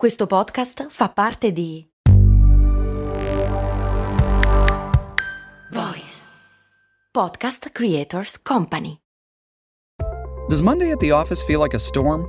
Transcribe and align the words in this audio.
Questo 0.00 0.26
podcast 0.26 0.86
fa 0.88 1.10
parte 1.10 1.52
di 1.52 1.86
Voice 5.70 6.24
Podcast 7.12 7.68
Creators 7.70 8.40
Company. 8.40 9.02
Does 10.48 10.62
Monday 10.62 10.90
at 10.90 11.00
the 11.00 11.10
office 11.10 11.42
feel 11.42 11.60
like 11.60 11.74
a 11.74 11.78
storm? 11.78 12.26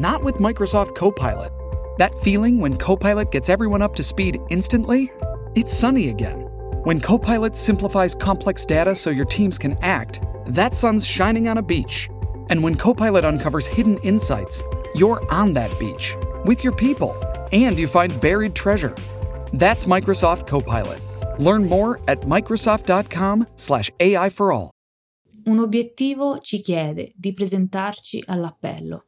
Not 0.00 0.24
with 0.24 0.40
Microsoft 0.40 0.96
Copilot. 0.96 1.52
That 1.98 2.12
feeling 2.24 2.58
when 2.58 2.76
Copilot 2.76 3.30
gets 3.30 3.48
everyone 3.48 3.82
up 3.82 3.94
to 3.94 4.02
speed 4.02 4.40
instantly? 4.48 5.12
It's 5.54 5.72
sunny 5.72 6.08
again. 6.08 6.48
When 6.82 6.98
Copilot 6.98 7.54
simplifies 7.54 8.16
complex 8.16 8.66
data 8.66 8.96
so 8.96 9.10
your 9.10 9.26
teams 9.26 9.58
can 9.58 9.78
act, 9.80 10.20
that 10.48 10.74
sun's 10.74 11.06
shining 11.06 11.46
on 11.46 11.58
a 11.58 11.62
beach. 11.62 12.10
And 12.48 12.64
when 12.64 12.74
Copilot 12.74 13.24
uncovers 13.24 13.68
hidden 13.68 13.96
insights, 14.02 14.64
you're 14.96 15.22
on 15.30 15.52
that 15.52 15.70
beach 15.78 16.16
with 16.44 16.62
your 16.62 16.74
people 16.74 17.14
and 17.52 17.78
you 17.78 17.88
find 17.88 18.20
buried 18.20 18.54
treasure. 18.54 18.92
That's 19.52 19.86
Microsoft 19.86 20.46
Copilot. 20.46 21.00
Learn 21.38 21.66
more 21.68 21.98
at 22.06 22.26
microsoft.com/ai 22.26 24.30
for 24.30 24.52
all. 24.52 24.68
Un 25.44 25.58
obiettivo 25.58 26.38
ci 26.40 26.60
chiede 26.60 27.12
di 27.16 27.32
presentarci 27.32 28.22
all'appello. 28.26 29.06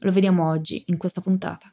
Lo 0.00 0.12
vediamo 0.12 0.48
oggi 0.48 0.84
in 0.86 0.96
questa 0.96 1.20
puntata. 1.20 1.72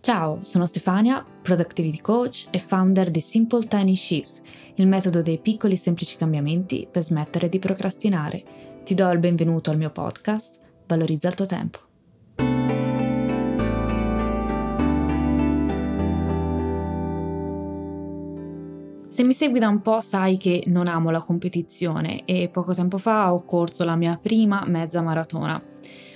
Ciao, 0.00 0.38
sono 0.42 0.66
Stefania, 0.66 1.24
Productivity 1.42 2.00
Coach 2.00 2.46
e 2.50 2.58
founder 2.58 3.10
di 3.10 3.20
Simple 3.20 3.66
Tiny 3.66 3.94
Shifts, 3.94 4.42
il 4.76 4.86
metodo 4.86 5.20
dei 5.20 5.38
piccoli 5.38 5.74
e 5.74 5.76
semplici 5.76 6.16
cambiamenti 6.16 6.88
per 6.90 7.02
smettere 7.02 7.50
di 7.50 7.58
procrastinare. 7.58 8.42
Ti 8.82 8.94
do 8.94 9.10
il 9.10 9.18
benvenuto 9.18 9.70
al 9.70 9.76
mio 9.76 9.90
podcast, 9.90 10.58
Valorizza 10.86 11.28
il 11.28 11.34
tuo 11.34 11.46
tempo. 11.46 11.89
Se 19.10 19.24
mi 19.24 19.32
segui 19.32 19.58
da 19.58 19.66
un 19.66 19.82
po' 19.82 19.98
sai 19.98 20.36
che 20.36 20.62
non 20.66 20.86
amo 20.86 21.10
la 21.10 21.18
competizione 21.18 22.24
e 22.26 22.48
poco 22.48 22.72
tempo 22.72 22.96
fa 22.96 23.34
ho 23.34 23.44
corso 23.44 23.84
la 23.84 23.96
mia 23.96 24.16
prima 24.22 24.62
mezza 24.68 25.02
maratona. 25.02 25.60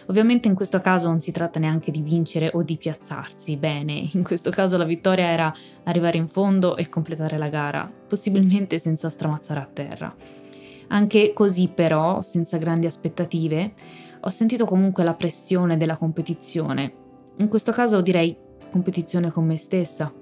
Ovviamente 0.07 0.47
in 0.47 0.55
questo 0.55 0.79
caso 0.79 1.09
non 1.09 1.19
si 1.19 1.33
tratta 1.33 1.59
neanche 1.59 1.91
di 1.91 2.03
vincere 2.03 2.53
o 2.55 2.63
di 2.63 2.77
piazzarsi 2.77 3.57
bene, 3.57 4.11
in 4.13 4.23
questo 4.23 4.51
caso 4.51 4.77
la 4.77 4.85
vittoria 4.85 5.25
era 5.25 5.53
arrivare 5.83 6.19
in 6.19 6.29
fondo 6.29 6.77
e 6.77 6.89
completare 6.89 7.37
la 7.37 7.49
gara, 7.49 7.93
possibilmente 8.07 8.79
senza 8.79 9.11
stramazzare 9.11 9.59
a 9.59 9.67
terra. 9.71 10.15
Anche 10.91 11.33
così 11.33 11.67
però, 11.67 12.23
senza 12.23 12.59
grandi 12.59 12.87
aspettative, 12.87 13.73
ho 14.21 14.31
sentito 14.31 14.65
comunque 14.65 15.03
la 15.03 15.15
pressione 15.15 15.77
della 15.77 15.99
competizione. 15.99 16.95
In 17.39 17.49
questo 17.49 17.73
caso 17.73 18.01
direi 18.01 18.37
competizione 18.71 19.33
con 19.33 19.45
me 19.45 19.57
stessa 19.57 20.13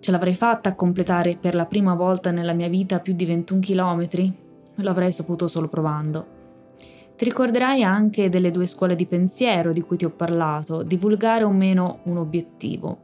Ce 0.00 0.10
l'avrei 0.10 0.34
fatta 0.34 0.70
a 0.70 0.74
completare 0.74 1.36
per 1.36 1.54
la 1.54 1.66
prima 1.66 1.94
volta 1.94 2.30
nella 2.30 2.54
mia 2.54 2.68
vita 2.68 3.00
più 3.00 3.12
di 3.12 3.26
21 3.26 3.60
km? 3.60 4.32
L'avrei 4.76 5.12
saputo 5.12 5.46
solo 5.46 5.68
provando. 5.68 6.38
Ti 7.16 7.26
ricorderai 7.26 7.82
anche 7.82 8.30
delle 8.30 8.50
due 8.50 8.64
scuole 8.64 8.94
di 8.94 9.04
pensiero 9.04 9.74
di 9.74 9.82
cui 9.82 9.98
ti 9.98 10.06
ho 10.06 10.10
parlato, 10.10 10.82
divulgare 10.82 11.44
o 11.44 11.50
meno 11.50 11.98
un 12.04 12.16
obiettivo. 12.16 13.00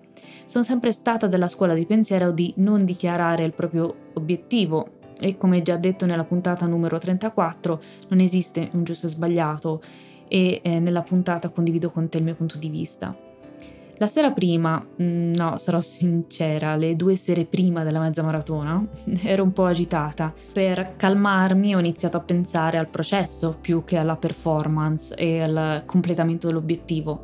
Sono 0.47 0.64
sempre 0.64 0.91
stata 0.91 1.27
della 1.27 1.48
scuola 1.48 1.74
di 1.74 1.84
pensiero 1.84 2.30
di 2.30 2.55
non 2.56 2.86
dichiarare 2.86 3.44
il 3.44 3.52
proprio 3.52 3.94
obiettivo 4.14 4.94
e 5.20 5.36
come 5.36 5.61
già 5.61 5.77
detto 5.77 6.06
nella 6.06 6.24
puntata 6.24 6.64
numero 6.64 6.97
34 6.97 7.80
non 8.08 8.20
esiste 8.20 8.70
un 8.72 8.84
giusto 8.84 9.05
e 9.05 9.11
sbagliato 9.11 9.83
e 10.28 10.61
eh, 10.62 10.78
nella 10.78 11.02
puntata 11.02 11.50
condivido 11.50 11.91
con 11.91 12.08
te 12.08 12.17
il 12.17 12.24
mio 12.24 12.34
punto 12.34 12.56
di 12.56 12.70
vista. 12.70 13.26
La 13.98 14.06
sera 14.06 14.30
prima, 14.30 14.84
mm, 15.00 15.33
no, 15.33 15.56
sarò 15.56 15.80
sincera, 15.80 16.77
le 16.77 16.97
due 16.97 17.16
sere 17.16 17.47
prima 17.47 17.83
della 17.83 17.98
mezza 17.98 18.22
maratona, 18.22 18.84
ero 19.25 19.42
un 19.42 19.55
po' 19.55 19.64
agitata. 19.64 20.34
Per 20.52 20.97
calmarmi 20.97 21.75
ho 21.75 21.78
iniziato 21.78 22.19
a 22.19 22.20
pensare 22.20 22.77
al 22.77 22.89
processo 22.89 23.56
più 23.58 23.85
che 23.85 23.96
alla 23.96 24.17
performance 24.17 25.14
e 25.14 25.40
al 25.40 25.85
completamento 25.86 26.46
dell'obiettivo. 26.46 27.23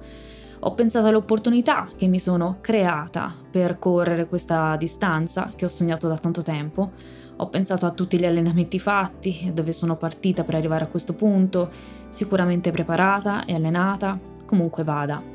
Ho 0.60 0.72
pensato 0.72 1.08
alle 1.08 1.16
opportunità 1.16 1.88
che 1.94 2.06
mi 2.06 2.18
sono 2.18 2.58
creata 2.62 3.34
per 3.50 3.78
correre 3.78 4.26
questa 4.26 4.74
distanza 4.76 5.50
che 5.54 5.66
ho 5.66 5.68
sognato 5.68 6.08
da 6.08 6.16
tanto 6.16 6.40
tempo. 6.40 6.92
Ho 7.36 7.48
pensato 7.48 7.84
a 7.84 7.90
tutti 7.90 8.18
gli 8.18 8.24
allenamenti 8.24 8.78
fatti, 8.78 9.50
dove 9.52 9.74
sono 9.74 9.96
partita 9.96 10.42
per 10.42 10.54
arrivare 10.54 10.84
a 10.84 10.88
questo 10.88 11.12
punto, 11.12 11.68
sicuramente 12.08 12.70
preparata 12.70 13.44
e 13.44 13.54
allenata, 13.54 14.18
comunque 14.46 14.84
vada. 14.84 15.31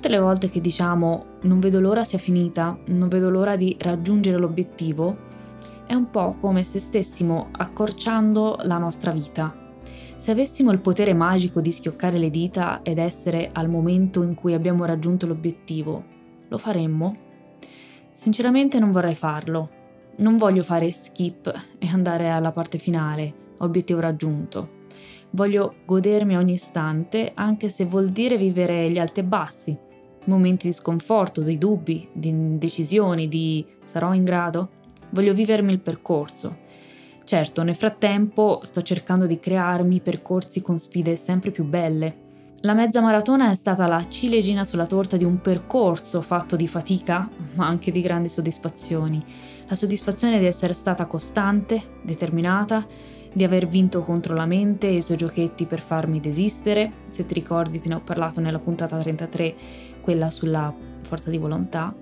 Tutte 0.00 0.14
le 0.14 0.18
volte 0.18 0.48
che 0.48 0.62
diciamo 0.62 1.26
non 1.42 1.60
vedo 1.60 1.78
l'ora 1.78 2.04
sia 2.04 2.16
finita, 2.16 2.78
non 2.86 3.08
vedo 3.08 3.28
l'ora 3.28 3.54
di 3.54 3.76
raggiungere 3.78 4.38
l'obiettivo, 4.38 5.14
è 5.86 5.92
un 5.92 6.08
po' 6.08 6.36
come 6.40 6.62
se 6.62 6.78
stessimo 6.78 7.48
accorciando 7.52 8.60
la 8.62 8.78
nostra 8.78 9.10
vita. 9.10 9.54
Se 10.16 10.30
avessimo 10.30 10.70
il 10.70 10.80
potere 10.80 11.12
magico 11.12 11.60
di 11.60 11.70
schioccare 11.70 12.16
le 12.16 12.30
dita 12.30 12.80
ed 12.82 12.96
essere 12.96 13.50
al 13.52 13.68
momento 13.68 14.22
in 14.22 14.34
cui 14.34 14.54
abbiamo 14.54 14.86
raggiunto 14.86 15.26
l'obiettivo, 15.26 16.02
lo 16.48 16.56
faremmo? 16.56 17.14
Sinceramente 18.14 18.78
non 18.78 18.92
vorrei 18.92 19.14
farlo. 19.14 19.68
Non 20.16 20.38
voglio 20.38 20.62
fare 20.62 20.90
skip 20.90 21.52
e 21.78 21.86
andare 21.88 22.30
alla 22.30 22.52
parte 22.52 22.78
finale, 22.78 23.34
obiettivo 23.58 24.00
raggiunto. 24.00 24.78
Voglio 25.32 25.74
godermi 25.84 26.38
ogni 26.38 26.54
istante, 26.54 27.32
anche 27.34 27.68
se 27.68 27.84
vuol 27.84 28.08
dire 28.08 28.38
vivere 28.38 28.90
gli 28.90 28.98
alti 28.98 29.20
e 29.20 29.24
bassi, 29.24 29.88
momenti 30.30 30.66
di 30.66 30.72
sconforto, 30.72 31.42
di 31.42 31.58
dubbi, 31.58 32.08
di 32.12 32.28
indecisioni, 32.28 33.28
di 33.28 33.64
sarò 33.84 34.14
in 34.14 34.24
grado? 34.24 34.70
Voglio 35.10 35.34
vivermi 35.34 35.72
il 35.72 35.80
percorso. 35.80 36.58
Certo, 37.24 37.62
nel 37.62 37.76
frattempo 37.76 38.60
sto 38.64 38.82
cercando 38.82 39.26
di 39.26 39.38
crearmi 39.38 40.00
percorsi 40.00 40.62
con 40.62 40.78
sfide 40.78 41.14
sempre 41.16 41.50
più 41.50 41.64
belle. 41.64 42.28
La 42.62 42.74
mezza 42.74 43.00
maratona 43.00 43.50
è 43.50 43.54
stata 43.54 43.86
la 43.86 44.06
ciliegina 44.06 44.64
sulla 44.64 44.86
torta 44.86 45.16
di 45.16 45.24
un 45.24 45.40
percorso 45.40 46.20
fatto 46.20 46.56
di 46.56 46.66
fatica, 46.66 47.28
ma 47.54 47.66
anche 47.66 47.90
di 47.90 48.02
grandi 48.02 48.28
soddisfazioni. 48.28 49.22
La 49.68 49.74
soddisfazione 49.74 50.38
di 50.38 50.46
essere 50.46 50.74
stata 50.74 51.06
costante, 51.06 51.82
determinata 52.02 52.86
di 53.32 53.44
aver 53.44 53.68
vinto 53.68 54.00
contro 54.00 54.34
la 54.34 54.46
mente 54.46 54.88
e 54.88 54.96
i 54.96 55.02
suoi 55.02 55.16
giochetti 55.16 55.66
per 55.66 55.80
farmi 55.80 56.20
desistere. 56.20 56.92
Se 57.08 57.24
ti 57.26 57.34
ricordi, 57.34 57.80
te 57.80 57.88
ne 57.88 57.94
ho 57.94 58.00
parlato 58.00 58.40
nella 58.40 58.58
puntata 58.58 58.98
33, 58.98 59.54
quella 60.00 60.30
sulla 60.30 60.72
forza 61.02 61.30
di 61.30 61.38
volontà. 61.38 61.94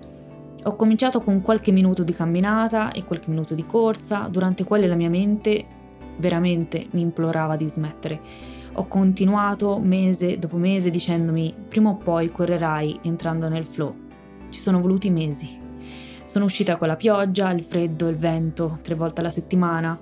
Ho 0.63 0.75
cominciato 0.75 1.21
con 1.21 1.41
qualche 1.41 1.71
minuto 1.71 2.03
di 2.03 2.13
camminata 2.13 2.91
e 2.91 3.05
qualche 3.05 3.29
minuto 3.29 3.53
di 3.53 3.63
corsa, 3.63 4.27
durante 4.29 4.63
quale 4.63 4.87
la 4.87 4.95
mia 4.95 5.09
mente 5.09 5.65
veramente 6.17 6.87
mi 6.91 7.01
implorava 7.01 7.55
di 7.55 7.67
smettere. 7.67 8.19
Ho 8.73 8.87
continuato 8.87 9.79
mese 9.79 10.37
dopo 10.37 10.57
mese 10.57 10.89
dicendomi 10.89 11.53
prima 11.67 11.89
o 11.89 11.95
poi 11.95 12.31
correrai 12.31 12.99
entrando 13.03 13.49
nel 13.49 13.65
flow. 13.65 13.95
Ci 14.49 14.59
sono 14.59 14.81
voluti 14.81 15.09
mesi. 15.09 15.57
Sono 16.23 16.45
uscita 16.45 16.77
con 16.77 16.87
la 16.87 16.95
pioggia, 16.95 17.51
il 17.51 17.63
freddo, 17.63 18.07
il 18.07 18.17
vento, 18.17 18.79
tre 18.81 18.95
volte 18.95 19.21
alla 19.21 19.31
settimana, 19.31 19.97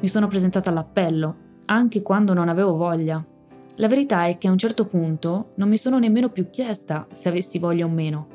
mi 0.00 0.08
sono 0.08 0.26
presentata 0.26 0.70
all'appello, 0.70 1.36
anche 1.66 2.02
quando 2.02 2.32
non 2.32 2.48
avevo 2.48 2.76
voglia. 2.76 3.24
La 3.80 3.86
verità 3.86 4.26
è 4.26 4.38
che 4.38 4.48
a 4.48 4.50
un 4.50 4.58
certo 4.58 4.86
punto 4.86 5.52
non 5.54 5.68
mi 5.68 5.76
sono 5.76 6.00
nemmeno 6.00 6.30
più 6.30 6.50
chiesta 6.50 7.06
se 7.12 7.28
avessi 7.28 7.60
voglia 7.60 7.84
o 7.84 7.88
meno. 7.88 8.26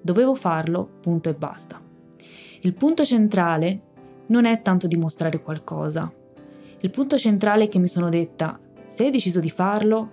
Dovevo 0.00 0.34
farlo, 0.34 0.88
punto 1.02 1.28
e 1.28 1.34
basta. 1.34 1.78
Il 2.62 2.72
punto 2.72 3.04
centrale 3.04 3.80
non 4.28 4.46
è 4.46 4.62
tanto 4.62 4.86
dimostrare 4.86 5.42
qualcosa. 5.42 6.10
Il 6.80 6.88
punto 6.88 7.18
centrale 7.18 7.64
è 7.64 7.68
che 7.68 7.78
mi 7.78 7.88
sono 7.88 8.08
detta, 8.08 8.58
se 8.86 9.04
hai 9.04 9.10
deciso 9.10 9.38
di 9.38 9.50
farlo, 9.50 10.10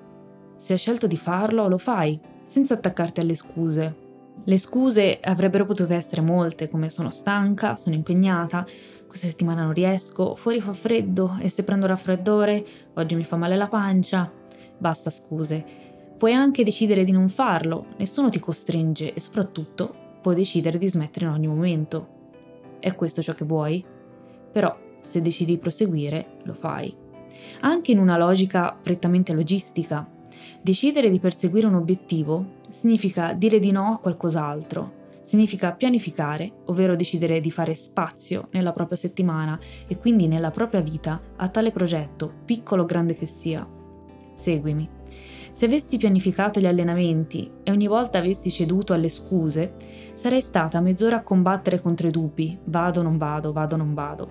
se 0.58 0.74
hai 0.74 0.80
scelto 0.80 1.08
di 1.08 1.18
farlo, 1.18 1.70
lo 1.70 1.78
fai, 1.78 2.20
senza 2.44 2.74
attaccarti 2.74 3.22
alle 3.22 3.36
scuse. 3.36 3.96
Le 4.44 4.58
scuse 4.58 5.20
avrebbero 5.22 5.66
potuto 5.66 5.94
essere 5.94 6.22
molte, 6.22 6.68
come 6.68 6.90
sono 6.90 7.10
stanca, 7.12 7.78
sono 7.78 7.96
impegnata, 7.96 8.66
questa 9.08 9.28
settimana 9.28 9.64
non 9.64 9.72
riesco, 9.72 10.36
fuori 10.36 10.60
fa 10.60 10.74
freddo 10.74 11.38
e 11.40 11.48
se 11.48 11.64
prendo 11.64 11.86
raffreddore 11.86 12.66
oggi 12.96 13.16
mi 13.16 13.24
fa 13.24 13.38
male 13.38 13.56
la 13.56 13.70
pancia. 13.70 14.40
Basta 14.82 15.12
scuse. 15.12 15.64
Puoi 16.18 16.34
anche 16.34 16.64
decidere 16.64 17.04
di 17.04 17.12
non 17.12 17.30
farlo, 17.30 17.86
nessuno 17.98 18.30
ti 18.30 18.40
costringe 18.40 19.14
e 19.14 19.20
soprattutto 19.20 19.94
puoi 20.24 20.34
decidere 20.34 20.80
di 20.80 20.90
smettere 20.90 21.26
in 21.26 21.32
ogni 21.32 21.46
momento. 21.46 22.08
È 22.80 22.96
questo 22.96 23.22
ciò 23.22 23.34
che 23.34 23.46
vuoi? 23.46 23.86
Però 24.52 24.76
se 25.00 25.22
decidi 25.22 25.52
di 25.52 25.58
proseguire, 25.60 26.38
lo 26.46 26.56
fai. 26.56 26.92
Anche 27.60 27.92
in 27.92 28.00
una 28.00 28.18
logica 28.18 28.76
prettamente 28.76 29.34
logistica. 29.34 30.10
Decidere 30.64 31.12
di 31.12 31.20
perseguire 31.20 31.68
un 31.68 31.76
obiettivo 31.76 32.54
significa 32.68 33.34
dire 33.34 33.60
di 33.60 33.72
no 33.72 33.92
a 33.92 34.00
qualcos'altro, 34.00 34.98
Significa 35.22 35.72
pianificare, 35.74 36.52
ovvero 36.66 36.96
decidere 36.96 37.40
di 37.40 37.52
fare 37.52 37.76
spazio 37.76 38.48
nella 38.54 38.74
propria 38.74 38.98
settimana 38.98 39.58
e 39.86 39.96
quindi 40.00 40.28
nella 40.28 40.50
propria 40.50 40.82
vita 40.82 41.22
a 41.36 41.48
tale 41.48 41.72
progetto, 41.72 42.34
piccolo 42.44 42.82
o 42.82 42.86
grande 42.86 43.14
che 43.14 43.28
sia. 43.28 43.80
Seguimi. 44.42 44.90
Se 45.52 45.66
avessi 45.66 45.98
pianificato 45.98 46.60
gli 46.60 46.66
allenamenti 46.66 47.52
e 47.62 47.70
ogni 47.70 47.86
volta 47.86 48.18
avessi 48.18 48.50
ceduto 48.50 48.94
alle 48.94 49.10
scuse, 49.10 49.74
sarei 50.14 50.42
stata 50.42 50.82
mezz'ora 50.82 51.18
a 51.18 51.24
combattere 51.24 51.80
contro 51.80 52.08
i 52.08 52.12
dubbi, 52.12 52.58
vado, 52.64 53.04
non 53.04 53.18
vado, 53.18 53.52
vado, 53.52 53.76
non 53.76 53.94
vado, 53.94 54.28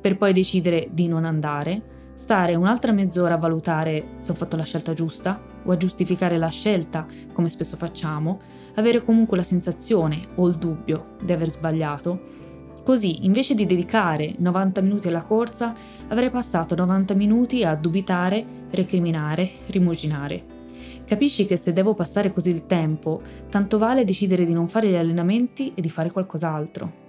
per 0.00 0.16
poi 0.16 0.32
decidere 0.32 0.88
di 0.90 1.06
non 1.06 1.24
andare, 1.24 2.10
stare 2.14 2.56
un'altra 2.56 2.90
mezz'ora 2.90 3.34
a 3.34 3.38
valutare 3.38 4.14
se 4.16 4.32
ho 4.32 4.34
fatto 4.34 4.56
la 4.56 4.64
scelta 4.64 4.94
giusta 4.94 5.40
o 5.62 5.70
a 5.70 5.76
giustificare 5.76 6.38
la 6.38 6.48
scelta, 6.48 7.06
come 7.32 7.48
spesso 7.48 7.76
facciamo, 7.76 8.40
avere 8.74 9.04
comunque 9.04 9.36
la 9.36 9.44
sensazione 9.44 10.20
o 10.36 10.48
il 10.48 10.56
dubbio 10.56 11.16
di 11.22 11.32
aver 11.32 11.50
sbagliato. 11.50 12.50
Così, 12.82 13.24
invece 13.24 13.54
di 13.54 13.64
dedicare 13.64 14.34
90 14.38 14.80
minuti 14.80 15.06
alla 15.06 15.22
corsa, 15.22 15.72
avrei 16.08 16.30
passato 16.30 16.74
90 16.74 17.14
minuti 17.14 17.62
a 17.62 17.76
dubitare, 17.76 18.44
recriminare, 18.70 19.48
rimuginare. 19.66 20.44
Capisci 21.04 21.46
che 21.46 21.56
se 21.56 21.72
devo 21.72 21.94
passare 21.94 22.32
così 22.32 22.50
il 22.50 22.66
tempo, 22.66 23.20
tanto 23.48 23.78
vale 23.78 24.04
decidere 24.04 24.44
di 24.44 24.52
non 24.52 24.66
fare 24.66 24.88
gli 24.88 24.96
allenamenti 24.96 25.72
e 25.74 25.80
di 25.80 25.90
fare 25.90 26.10
qualcos'altro. 26.10 27.00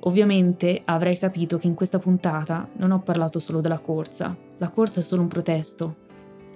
Ovviamente 0.00 0.82
avrai 0.84 1.16
capito 1.16 1.56
che 1.56 1.68
in 1.68 1.74
questa 1.74 1.98
puntata 1.98 2.68
non 2.76 2.90
ho 2.90 3.00
parlato 3.00 3.38
solo 3.38 3.60
della 3.60 3.78
corsa. 3.78 4.36
La 4.58 4.70
corsa 4.70 5.00
è 5.00 5.02
solo 5.02 5.22
un 5.22 5.28
protesto. 5.28 5.96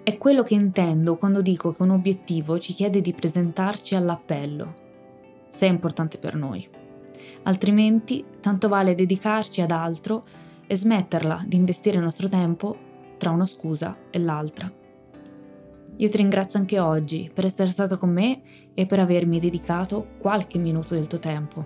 È 0.02 0.18
quello 0.18 0.42
che 0.42 0.54
intendo 0.54 1.16
quando 1.16 1.40
dico 1.40 1.72
che 1.72 1.82
un 1.82 1.90
obiettivo 1.90 2.58
ci 2.58 2.74
chiede 2.74 3.00
di 3.00 3.12
presentarci 3.12 3.94
all'appello. 3.94 4.74
Se 5.48 5.66
è 5.66 5.70
importante 5.70 6.18
per 6.18 6.34
noi. 6.34 6.75
Altrimenti, 7.46 8.24
tanto 8.40 8.68
vale 8.68 8.94
dedicarci 8.94 9.60
ad 9.60 9.70
altro 9.70 10.26
e 10.66 10.76
smetterla 10.76 11.44
di 11.46 11.56
investire 11.56 11.96
il 11.96 12.02
nostro 12.02 12.28
tempo 12.28 12.76
tra 13.18 13.30
una 13.30 13.46
scusa 13.46 13.96
e 14.10 14.18
l'altra. 14.18 14.70
Io 15.98 16.10
ti 16.10 16.16
ringrazio 16.16 16.58
anche 16.58 16.78
oggi 16.78 17.30
per 17.32 17.44
essere 17.44 17.70
stato 17.70 17.98
con 17.98 18.10
me 18.10 18.42
e 18.74 18.84
per 18.84 18.98
avermi 18.98 19.40
dedicato 19.40 20.08
qualche 20.18 20.58
minuto 20.58 20.94
del 20.94 21.06
tuo 21.06 21.18
tempo. 21.18 21.64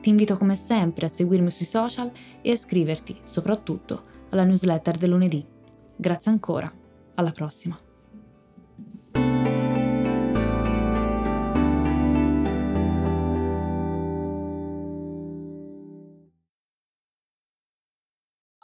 Ti 0.00 0.08
invito 0.08 0.36
come 0.36 0.56
sempre 0.56 1.06
a 1.06 1.08
seguirmi 1.08 1.50
sui 1.50 1.66
social 1.66 2.10
e 2.42 2.50
a 2.50 2.52
iscriverti 2.52 3.20
soprattutto 3.22 4.02
alla 4.30 4.44
newsletter 4.44 4.96
del 4.98 5.10
lunedì. 5.10 5.44
Grazie 5.96 6.32
ancora, 6.32 6.70
alla 7.14 7.32
prossima. 7.32 7.85